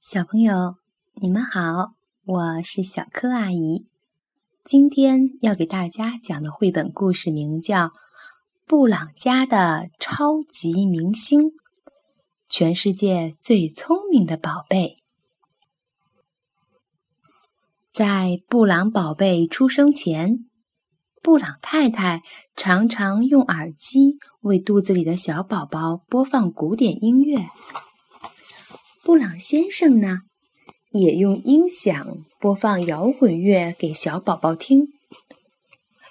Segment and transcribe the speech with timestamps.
[0.00, 0.76] 小朋友，
[1.14, 3.84] 你们好，我是小柯阿姨。
[4.64, 7.86] 今天要给大家讲的绘本故事名叫
[8.64, 11.40] 《布朗家的超级明星》，
[12.48, 14.98] 全世界最聪明的宝贝。
[17.90, 20.48] 在布朗宝贝出生前，
[21.20, 22.22] 布朗太太
[22.54, 27.48] 常常用耳机为肚子里的小宝宝播放古典音乐。
[29.08, 30.18] 布朗先生呢，
[30.90, 34.88] 也用音响播放摇滚乐给小宝宝听。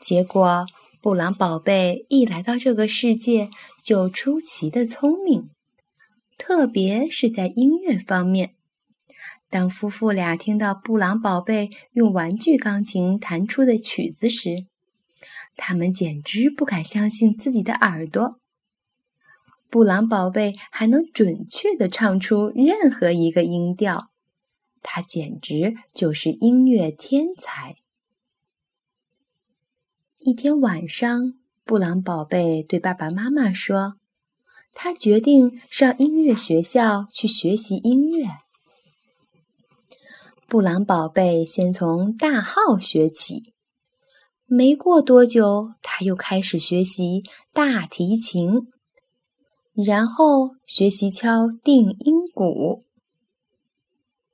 [0.00, 0.64] 结果，
[1.02, 3.50] 布朗宝贝一来到这个世界
[3.84, 5.50] 就出奇的聪明，
[6.38, 8.54] 特别是在音乐方面。
[9.50, 14.64] 当夫妇俩听到布朗宝贝用玩具钢琴弹出的曲子时，
[15.58, 18.40] 他们简直不敢相信自己的耳朵。
[19.70, 24.10] 布朗宝贝还能准确地唱出任何一个音调，
[24.82, 27.76] 他简直就是音乐天才。
[30.20, 33.96] 一天晚上，布朗宝贝对爸爸妈妈说
[34.72, 38.26] ：“他决定上音乐学校去学习音乐。”
[40.48, 43.52] 布朗宝贝先从大号学起，
[44.46, 48.72] 没过多久，他又开始学习大提琴。
[49.86, 52.82] 然后学习敲定音鼓，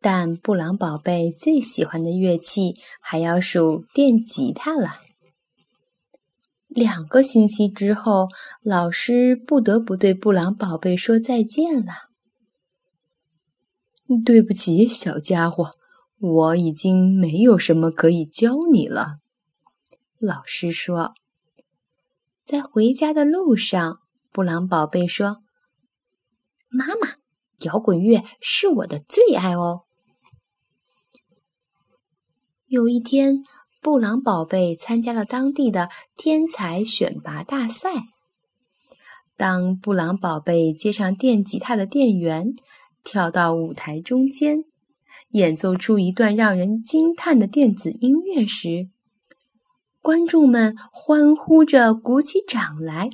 [0.00, 5.00] 但布朗宝贝最喜欢的乐器还要数电吉他了。
[6.68, 8.28] 两个星期之后，
[8.62, 11.92] 老师不得不对布朗宝贝说再见了。
[14.24, 15.72] 对不起，小家伙，
[16.18, 19.18] 我已经没有什么可以教你了。
[20.18, 21.12] 老师说，
[22.46, 23.98] 在回家的路上。
[24.34, 25.44] 布朗宝贝说
[26.68, 27.18] ：“妈妈，
[27.60, 29.82] 摇滚乐是我的最爱哦。”
[32.66, 33.44] 有一天，
[33.80, 37.90] 布朗宝贝参加了当地的天才选拔大赛。
[39.36, 42.54] 当布朗宝贝接上电吉他的电源，
[43.04, 44.64] 跳到舞台中间，
[45.30, 48.88] 演奏出一段让人惊叹的电子音乐时，
[50.02, 53.10] 观众们欢呼着鼓起掌来。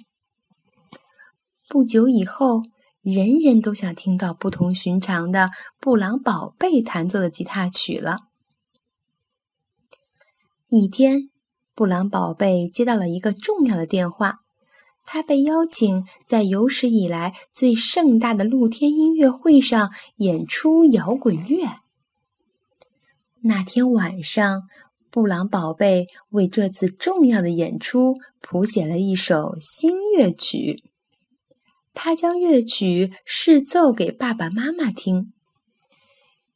[1.70, 2.64] 不久以后，
[3.00, 5.50] 人人都想听到不同寻常的
[5.80, 8.16] 布朗宝贝弹奏的吉他曲了。
[10.68, 11.30] 一天，
[11.76, 14.40] 布朗宝贝接到了一个重要的电话，
[15.04, 21.68] 他被邀请在有史以来最盛大的露天音乐会上演出摇滚乐。
[23.42, 24.62] 那天晚上，
[25.08, 30.89] 布朗宝贝为这次重要的演出谱写了一首新乐曲。
[31.92, 35.32] 他将乐曲试奏给爸爸妈妈听。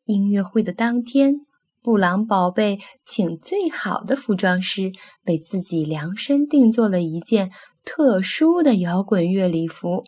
[0.05, 1.47] 音乐会的当天，
[1.83, 4.93] 布朗宝贝请最好的服装师
[5.25, 7.51] 为自己量身定做了一件
[7.85, 10.05] 特殊的摇滚乐礼服，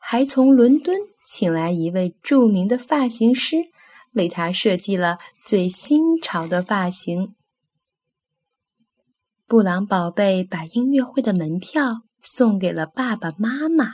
[0.00, 3.56] 还从伦敦请来一位著名的发型师
[4.14, 7.34] 为他设计了最新潮的发型。
[9.46, 12.02] 布朗宝贝把音乐会的门票。
[12.24, 13.92] 送给了爸爸妈妈。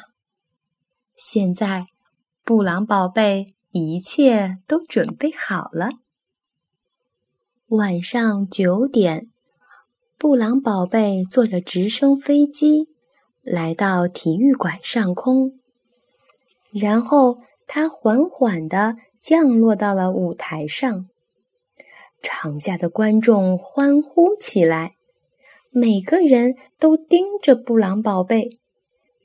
[1.17, 1.87] 现在，
[2.45, 5.91] 布朗宝贝一切都准备好了。
[7.67, 9.29] 晚上九点，
[10.17, 12.89] 布朗宝贝坐着直升飞机
[13.43, 15.59] 来到体育馆上空，
[16.73, 21.09] 然后他缓缓地降落到了舞台上。
[22.23, 24.95] 场下的观众欢呼起来。
[25.73, 28.59] 每个人都盯着布朗宝贝，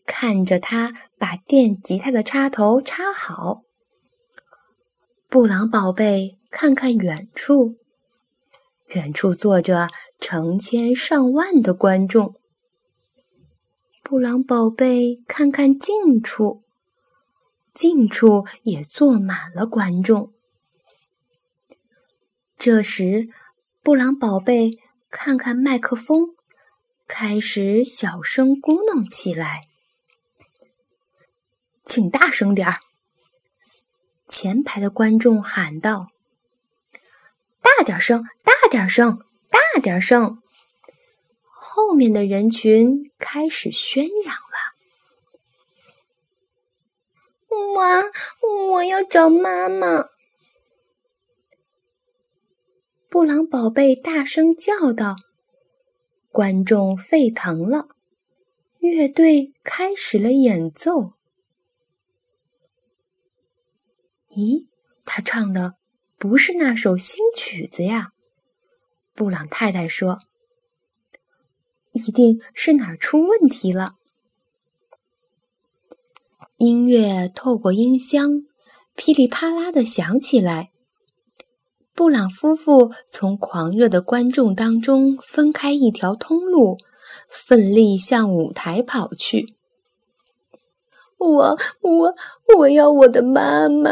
[0.05, 3.63] 看着他把电吉他的插头插好。
[5.27, 7.77] 布朗宝贝看看远处，
[8.89, 9.87] 远处坐着
[10.19, 12.35] 成千上万的观众。
[14.03, 16.61] 布朗宝贝看看近处，
[17.73, 20.31] 近处也坐满了观众。
[22.55, 23.29] 这时，
[23.81, 24.77] 布朗宝贝
[25.09, 26.34] 看看麦克风。
[27.07, 29.61] 开始小声咕哝起来，
[31.85, 32.79] 请大声点儿！
[34.27, 36.09] 前排的观众喊道
[37.61, 39.19] ：“大点声，大点声，
[39.49, 40.41] 大点声！”
[41.45, 44.73] 后面的人群开始喧嚷了
[47.75, 48.11] ：“我
[48.71, 50.09] 我要找妈妈！”
[53.07, 55.15] 布朗宝贝大声叫道。
[56.35, 57.87] 观众沸腾了，
[58.79, 61.13] 乐队开始了演奏。
[64.31, 64.67] 咦，
[65.05, 65.77] 他唱的
[66.17, 68.11] 不是那首新曲子呀。
[69.13, 70.19] 布朗太太说
[71.95, 73.95] ：“一定是哪儿出问题了。”
[76.59, 78.45] 音乐透过音箱
[78.93, 80.73] 噼里啪啦的响起来。
[81.95, 86.77] 布朗夫妇从狂热的观众当中分开一条通路，
[87.29, 89.45] 奋力向舞台跑去。
[91.17, 92.15] 我我
[92.57, 93.91] 我要我的妈妈！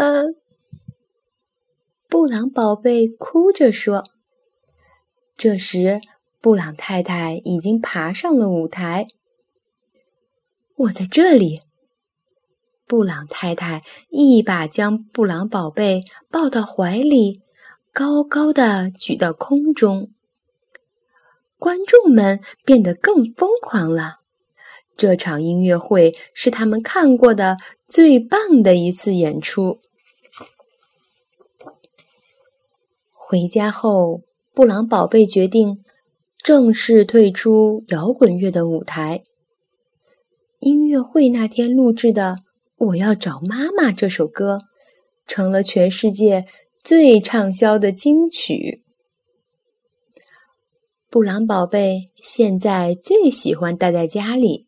[2.09, 4.03] 布朗宝贝哭着说。
[5.37, 6.01] 这时，
[6.41, 9.07] 布朗太太已经爬上了舞台。
[10.75, 11.61] 我在这里。
[12.85, 17.41] 布朗太太一把将布朗宝贝抱到怀里。
[17.93, 20.09] 高高的举到空中，
[21.59, 24.21] 观众们变得更疯狂了。
[24.97, 27.55] 这场音乐会是他们看过的
[27.87, 29.79] 最棒的一次演出。
[33.11, 34.21] 回家后，
[34.55, 35.83] 布朗宝贝决定
[36.39, 39.21] 正式退出摇滚乐的舞台。
[40.57, 42.37] 音乐会那天录制的
[42.87, 44.61] 《我要找妈妈》这首歌，
[45.27, 46.47] 成了全世界。
[46.83, 48.83] 最畅销的金曲，
[51.09, 54.67] 布朗宝贝现在最喜欢待在家里，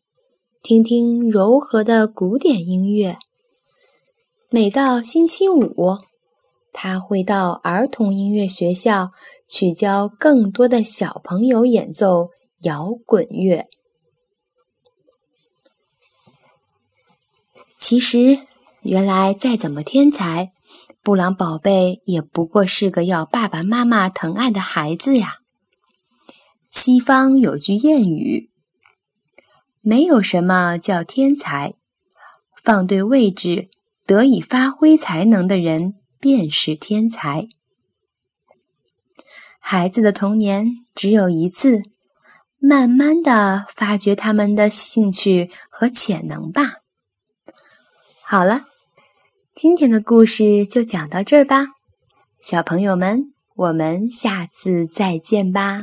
[0.62, 3.18] 听听柔和的古典音乐。
[4.48, 5.98] 每到星期五，
[6.72, 9.10] 他会到儿童音乐学校
[9.46, 12.30] 去教更多的小朋友演奏
[12.62, 13.66] 摇滚乐。
[17.76, 18.46] 其实，
[18.80, 20.52] 原来再怎么天才。
[21.06, 25.36] 布朗宝贝也不过是个要爸爸妈妈疼爱的孩子呀。
[26.68, 28.50] 西方有句谚语
[29.80, 31.74] ：“没有什么叫天才，
[32.60, 33.68] 放对位置
[34.04, 37.46] 得以发挥才能的人便是天才。”
[39.62, 41.82] 孩子的童年只有一次，
[42.58, 46.78] 慢慢的发掘他们的兴趣和潜能吧。
[48.24, 48.62] 好了。
[49.56, 51.64] 今天的故事就讲到这儿吧，
[52.42, 55.80] 小朋友们，我们下次再见吧。